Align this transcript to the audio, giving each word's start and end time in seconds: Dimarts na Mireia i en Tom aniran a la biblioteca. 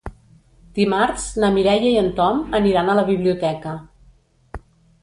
Dimarts 0.79 1.27
na 1.43 1.51
Mireia 1.57 1.91
i 1.91 2.01
en 2.05 2.09
Tom 2.21 2.43
aniran 2.61 2.91
a 2.91 2.97
la 3.03 3.05
biblioteca. 3.13 3.77